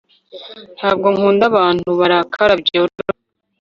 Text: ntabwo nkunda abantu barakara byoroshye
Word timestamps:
ntabwo 0.77 1.07
nkunda 1.15 1.43
abantu 1.51 1.89
barakara 1.99 2.53
byoroshye 2.61 3.13